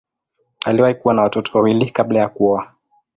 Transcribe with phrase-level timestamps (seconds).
[0.65, 2.75] Aliwahi kuwa na watoto wawili kabla ya kuoa.